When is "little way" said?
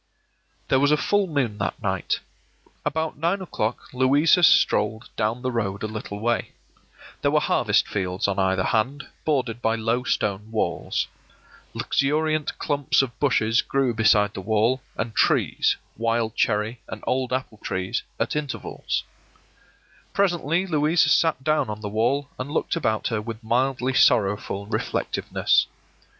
5.87-6.53